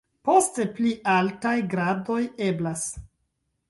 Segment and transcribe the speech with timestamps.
[0.29, 2.93] Poste pli altaj gradoj eblas.